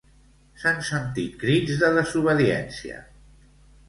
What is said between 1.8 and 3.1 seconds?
de desobediència.